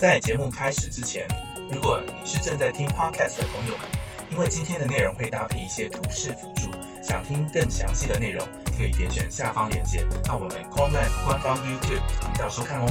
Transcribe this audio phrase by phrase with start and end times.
[0.00, 1.28] 在节目开始之前，
[1.70, 3.86] 如果你是正在听 podcast 的朋友们，
[4.32, 6.70] 因为今天的内容会搭配一些图示辅助，
[7.06, 8.42] 想听更详细的内容，
[8.78, 12.86] 可以点选下方链接到我们 c o m l a n 官方 YouTube 频道收看哦。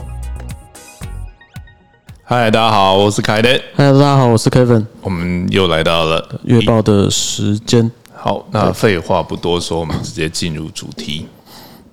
[2.23, 4.85] 嗨，大家好，我是凯德，嗨，大家好，我是 Kevin。
[5.01, 7.91] 我们又来到了月报的时间。
[8.13, 11.27] 好，那废话不多说，我们直接进入主题。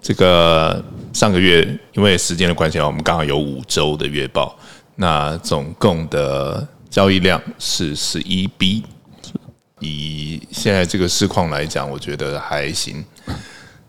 [0.03, 4.57] 这个上个月因为时间的关系啊，我们刚好有五周的月报，
[4.96, 8.84] 那总共的交易量是十一 B。
[9.80, 13.04] 以现在这个市况来讲，我觉得还行。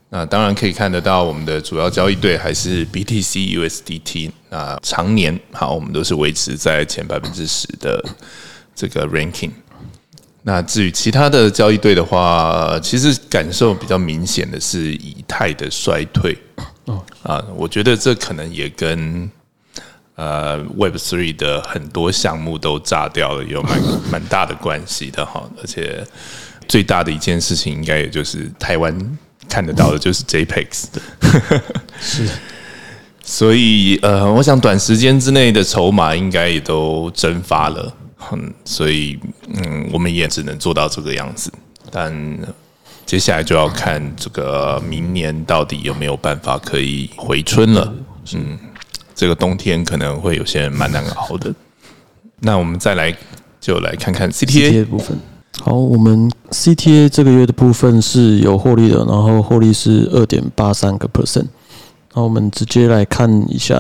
[0.10, 4.32] 那当然可以看得到，我们的主要交易对还是 BTC USDT。
[4.50, 8.04] 那常年好，我们都是维持在前百分之十的
[8.76, 9.52] 这个 ranking。
[10.44, 16.38] 那至于其他的交易对的话，其实感受比较明显的是以太的衰退。
[16.86, 19.30] 哦啊，我觉得这可能也跟
[20.18, 23.82] 呃 Web Three 的很多项目都炸掉了有蛮
[24.12, 25.50] 蛮大的关系的哈。
[25.62, 26.06] 而且
[26.68, 29.18] 最大的一件事情，应该也就是台湾。
[29.50, 31.02] 看得到的 就是 JPEX 的，
[32.02, 32.28] 是，
[33.24, 37.94] 所以呃，我想短时间之内的筹码应该也都蒸发了，
[38.34, 39.18] 嗯，所以
[39.54, 41.50] 嗯，我们也只能做到这个样子，
[41.90, 42.14] 但
[43.06, 47.94] 接下来就要看这个明年到底有没有办法可以回春了，
[48.34, 48.60] 嗯，
[49.18, 51.52] 这个冬天可能会有些蛮难熬的，
[52.42, 53.12] 那我们再来
[53.60, 55.18] 就来看看 CTA 的部分。
[55.60, 61.48] 好，我们 CTA 这个月的部分是有获利的，然后获利是二点八三个 percent。
[62.14, 63.76] 那我们直接来看一下，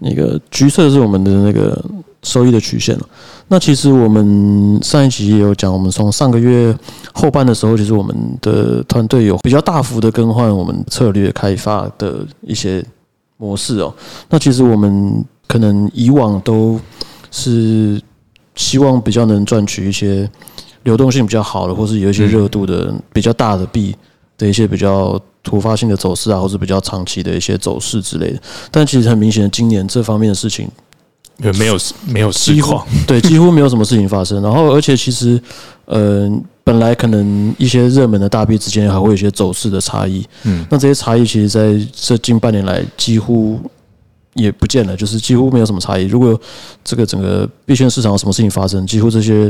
[0.00, 1.80] 那个橘色是我们的那个
[2.24, 2.98] 收益的曲线
[3.46, 6.76] 那其实我们上一集也有讲，我们从上个月
[7.12, 12.84] 后半的时候，其实我们的团队有比较大幅的更换我们策略开发的一些
[13.36, 13.94] 模式哦。
[14.28, 16.80] 那其实我们可能以往都
[17.30, 18.00] 是。
[18.58, 20.26] 希望比较能赚取一些
[20.84, 23.94] 流动性比较好的，或是有一些热度的比较大的币
[24.38, 28.40] 的一些比较突发性的走势啊，或是比较长期的一些走势之类的。
[28.70, 30.66] 但其实很明显，今年这方面的事情
[31.38, 31.76] 没有
[32.06, 34.42] 没有事况， 对，几乎没有什么事情发生。
[34.42, 35.40] 然后，而且其实，
[35.86, 43.60] 嗯，本来可能一些热门的大币之间还会有一些走势的差异，嗯，那这些差异其实在这近半年来几乎。
[44.38, 46.04] 也不见了，就是几乎没有什么差异。
[46.04, 46.38] 如果
[46.84, 49.46] 这个整个币圈市场有什么事情发生，几乎这些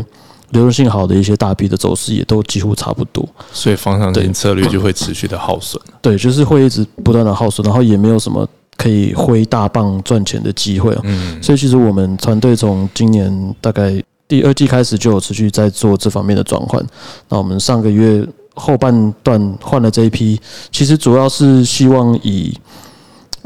[0.50, 3.28] 流动性好的一些大币的走势也都几乎差不多。
[3.52, 5.82] 所以方向性策略就会持续的耗损。
[6.00, 10.96] 对，就是会一直不断的耗损，然后也没有什么可以挥大棒赚钱的机会。
[11.04, 16.84] 嗯，所以其实我们团队从今年大概第二季开始就有持续在做这方面的转换。
[17.28, 22.56] 那我们上个月后半段换了这一批，其实主要是希望以。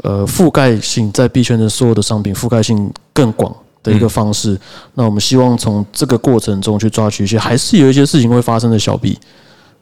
[0.03, 4.59] 呃，覆盖性在币圈的所有的商品覆盖性更广的一个方式。
[4.95, 9.15] 那我们希望从这个过程中去抓取一些，还是有一些事情会发生的小币，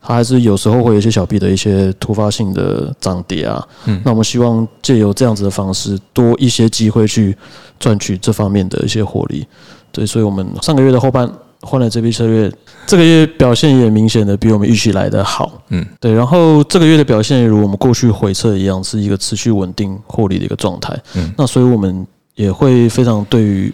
[0.02, 3.68] 它还是有时候会有一些小币的一些突发性的涨跌啊。
[3.86, 7.36] 嗯，那我们希望借由这样子的方式，多一些机会去
[7.80, 9.46] 赚取这方面的一些获利。
[9.92, 11.30] 对，所以我们上个月的后半。
[11.62, 12.50] 换了这批策略，
[12.88, 15.62] 这个月表现也明显的比我们预期来的好。
[15.68, 16.14] 嗯，对。
[16.14, 20.98] 然后这个月的表现，如我们过去回测一样，是一个持续稳定获利的一个状态。
[21.16, 23.74] 嗯，那所以我们也会非常对于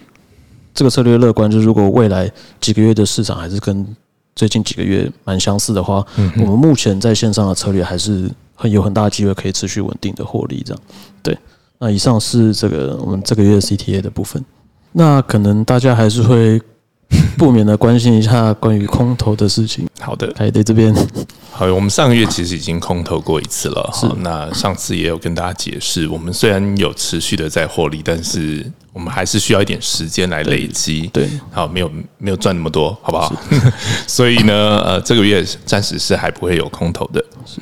[0.74, 1.48] 这个策略乐观。
[1.48, 2.28] 就是如果未来
[2.60, 3.86] 几个月的市场还是跟
[4.36, 10.62] 最近几个月蛮相似的话，嗯，我们目前在线上的策略还是很有很大的机会可以持续稳定的获利。
[10.64, 10.82] 这样，
[11.20, 11.36] 对。
[11.78, 14.44] 那以上是这个我们这个月 CTA 的部分。
[14.92, 16.62] 那可能大家还是会。
[17.38, 19.86] 不免的关心一下关于空头的事情。
[20.00, 20.92] 好的，凯迪这边，
[21.58, 23.90] 好，我们上个月其实已经空投过一次了。
[23.94, 31.08] 是，那上次也有跟大家解释，我们虽然有持续的在获利，但是我们还是需要一点时间来累积。
[31.14, 33.34] 对，好，没有没有赚那么多，好不好？
[34.06, 37.24] 所以呢，呃，这个月暂时是还不会有空投的。
[37.46, 37.58] 是，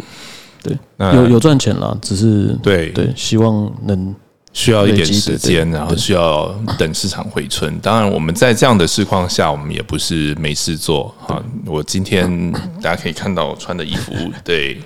[0.61, 0.76] 对，
[1.15, 4.12] 有有赚钱了，只是对对，希望能。
[4.54, 6.47] 需要一点时间，然后需要
[6.78, 7.76] 等市场回春。
[7.81, 11.43] 当然，我们在这样的市况下，我们也不是没事做啊。
[11.67, 14.14] 我今天大家可以看到我穿的衣服，
[14.44, 14.81] 对，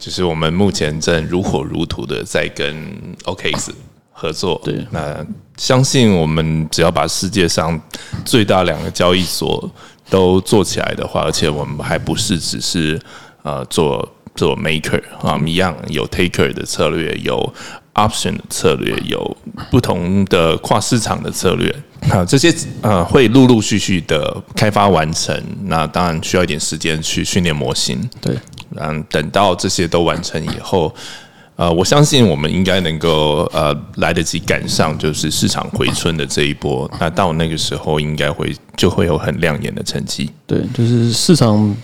[0.00, 2.76] 就是我们目前正如火如荼的在跟
[3.22, 3.70] OKX
[4.12, 4.60] 合作。
[4.64, 5.24] 对，那
[5.56, 7.80] 相信我们只要把世界上
[8.24, 9.70] 最大两个交易所
[10.10, 13.00] 都做起来的话，而且我们还不是只是
[13.44, 17.54] 呃做做 maker 啊，一样有 taker 的策略有。
[17.94, 19.36] Option 的策略有
[19.70, 21.74] 不同的跨市场的策略
[22.10, 25.40] 啊，这些呃会陆陆续续的开发完成。
[25.64, 27.98] 那当然需要一点时间去训练模型。
[28.20, 28.36] 对，
[28.76, 30.92] 嗯，等到这些都完成以后，
[31.56, 36.90] 呃，我相信我们应该能够呃来得及赶上，就是市场回春的这一波。
[37.00, 40.30] 那到那个时候，应该会就会有很亮眼的成绩。
[40.46, 41.74] 对，就是市场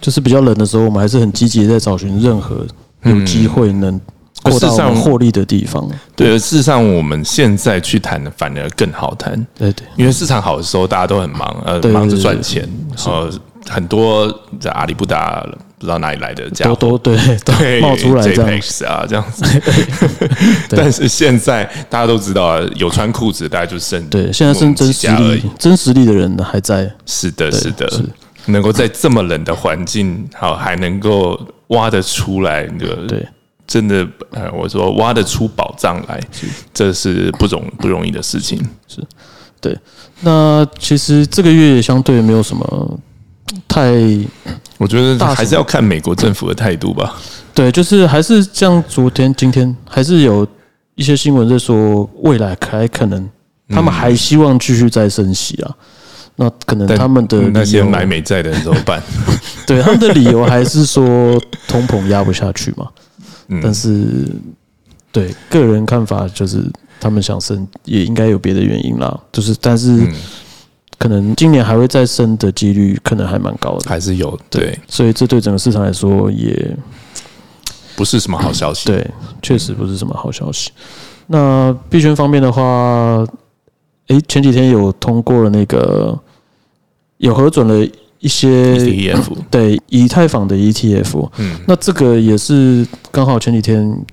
[0.00, 2.66] 就是比较冷的时候，我们还是很积极地在找寻任何
[3.04, 3.98] 有机会能
[4.46, 5.86] 事实上们获利的地方。
[6.16, 9.86] 对，事实上我们现在去谈反而更好谈，对对。
[9.96, 12.68] 因为市场好的时候大家都很忙，呃，忙着对赚钱，
[13.06, 13.30] 呃，
[13.68, 14.26] 很多
[14.58, 15.46] 在阿里不达
[15.78, 18.50] 不知道哪里来的家都伙都 对都对冒出来这样。
[18.50, 19.44] JPEX 啊这样子
[20.68, 26.90] 但是现在大家都知道啊，有穿裤子，大家就剩对，现在剩真实力，真实力的人还在。
[27.06, 28.04] 是的，是的是，
[28.46, 31.38] 能够在这么冷的环境，好还能够
[31.68, 33.26] 挖得出来，那个对，
[33.70, 36.20] 真的，呃，我说挖得出宝藏来，
[36.74, 38.60] 这是不容不容易的事情。
[38.88, 39.00] 是
[39.60, 39.78] 对，
[40.22, 42.98] 那其实这个月也相对没有什么
[43.68, 43.92] 太
[44.76, 47.16] 我觉得大还是要看美国政府的态度吧。
[47.54, 50.44] 对，就是还是像昨天、今天还是有
[50.96, 53.30] 一些新闻在说，未来还可能
[53.68, 55.70] 他们还希望继续再升息啊。
[56.34, 59.00] 那可能他们的那些买美债的人怎么办？
[59.64, 62.88] 对他们的理由还是说通膨压不下去嘛。
[63.50, 64.26] 嗯但是
[65.12, 66.64] 对个人看法就是
[66.98, 70.14] 他们想升也应该有别的原因啦，就是但是嗯
[70.98, 73.88] 可能今年还会再升的几率可能还蛮高的。
[73.88, 76.76] 还是有对，所以这对整个市场来说也
[77.96, 78.86] 不是什么好消息。
[78.86, 79.10] 对，
[79.42, 80.70] 确实不是什么好消息。
[81.26, 83.26] 那币圈方面的话，
[84.08, 86.18] 诶，前几天有通过了那个
[87.16, 87.88] 有核准了
[88.20, 91.58] 一些 ETF，对以太坊的 ETF，嗯。
[91.66, 94.04] 那这个也是刚好前几天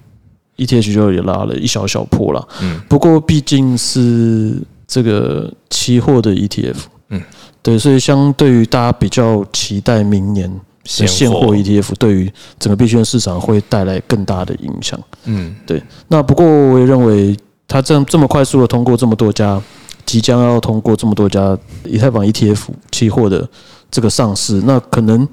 [0.58, 2.48] ETH 就也拉了一小小破了。
[2.62, 2.82] 嗯。
[2.90, 4.56] 不过毕竟是
[4.88, 6.76] 这个期货的 ETF，
[7.10, 7.22] 嗯，
[7.62, 15.00] 对，所以相对于大家比较期待明年的现货 ETF 对于整个币圈市场会带来更大的影响。
[15.26, 15.56] 嗯。
[15.66, 17.36] 对，那不过我也认为，
[17.68, 19.62] 它这样这么快速的通过这么多家，
[20.06, 23.48] 即将要通过这么多家以太坊 ETF 期货的
[23.90, 25.28] 这个上市，那可能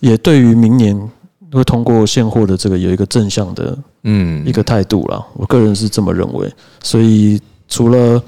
[0.00, 1.10] 也对于明年
[1.52, 5.24] 会通过现货的这个有一个正向的嗯一个态度啦。
[5.34, 6.50] 我个人是这么认为，
[6.82, 8.22] 所以除了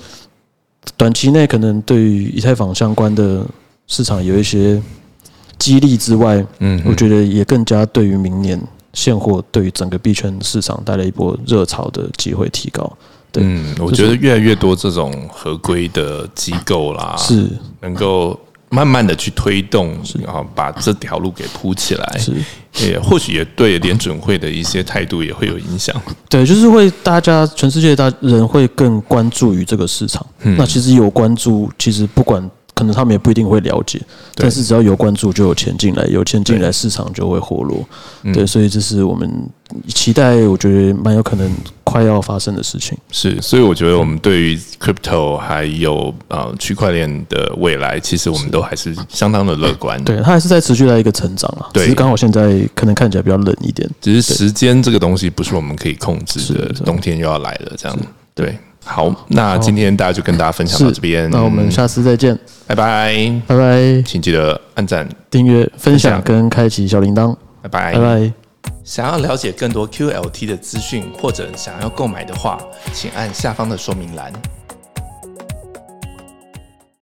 [0.96, 3.44] 短期内可能对于以太坊相关的
[3.86, 4.80] 市场有一些
[5.58, 8.60] 激励之外，嗯，我觉得也更加对于明年
[8.92, 12.90] 现货对于整个币圈市场带来一波热潮的机会提高。
[13.32, 17.48] 对嗯，我就是觉得越来越多这种合规的机构啦，是
[17.80, 18.38] 能够
[18.74, 22.32] 慢慢的去推动，然后把这条路给铺起来，是，
[22.84, 25.94] 也或许也对联准会的一些态度也会有影响。
[26.28, 30.26] 对，就是会大家全世界大人会更关注于这个市场。
[30.42, 34.00] 嗯那其实有关注，其实不管可能他们也不一定会了解，
[34.34, 37.86] 但是只要有关注，就有钱进来，有钱进来，市场就会活络。
[38.22, 39.30] 嗯对，所以这是我们
[39.86, 41.48] 期待，我觉得蛮有可能
[41.84, 42.98] 快要发生的事情。
[43.12, 53.88] 是，所以我觉得我们对于 crypto 还有呃区块链的未来，其实我们都还是相当的乐观。，对，它还是在持续在一个成长啊，对只是刚好现在可能看起来比较冷一点。
[54.00, 57.96] 只是时间这个东西不是我们可以控制的，冬天又要来了，这样
[58.34, 58.58] 对。
[58.84, 64.02] 好，那今天大家就跟大家分享到这边，那我们下次再见，拜拜，拜拜！
[64.02, 68.32] 请记得按赞，订阅、分享跟开启小铃铛，拜拜，拜拜。
[68.84, 72.58] 想要了解更多 QLT 的资讯或者想要购买的话，
[72.92, 74.30] 请按下方的说明栏。